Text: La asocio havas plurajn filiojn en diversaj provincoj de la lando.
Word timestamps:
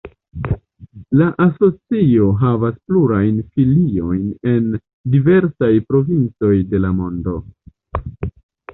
La 1.21 1.27
asocio 1.45 2.31
havas 2.45 2.79
plurajn 2.93 3.37
filiojn 3.59 4.25
en 4.55 4.75
diversaj 5.19 5.73
provincoj 5.93 6.55
de 6.75 6.85
la 6.87 6.95
lando. 7.01 7.41